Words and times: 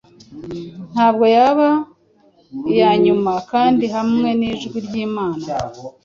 Ntabwo 0.93 1.25
yaba 1.35 1.69
iyanyuma, 2.71 3.33
kandi 3.51 3.85
hamwe 3.95 4.29
nijwi 4.39 4.77
ryimana 4.87 5.45